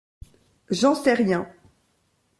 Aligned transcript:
J’en 0.71 0.95
sais 0.95 1.13
rien... 1.13 1.47